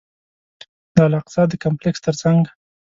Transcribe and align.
د 0.93 0.95
الاقصی 1.07 1.43
د 1.49 1.53
کمپلکس 1.63 1.99
تر 2.05 2.15
څنګ. 2.21 2.41